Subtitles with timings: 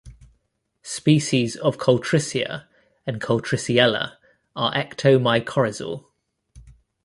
[0.81, 2.65] Species of "Coltricia"
[3.05, 4.13] and "Coltriciella"
[4.55, 6.05] are ectomycorrhizal.